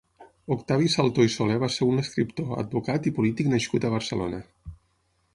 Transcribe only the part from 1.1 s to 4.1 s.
i Soler va ser un escriptor, advocat i polític nascut a